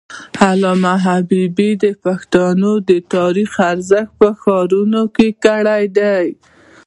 [0.49, 5.01] علامه حبيبي د پښتنو د تاریخ ارزښت روښانه
[5.43, 6.27] کړی دی.